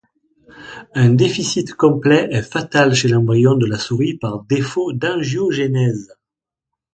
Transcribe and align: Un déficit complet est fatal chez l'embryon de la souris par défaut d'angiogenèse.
Un 0.95 1.11
déficit 1.13 1.75
complet 1.75 2.27
est 2.31 2.41
fatal 2.41 2.95
chez 2.95 3.07
l'embryon 3.07 3.53
de 3.53 3.67
la 3.67 3.77
souris 3.77 4.15
par 4.15 4.41
défaut 4.45 4.93
d'angiogenèse. 4.93 6.09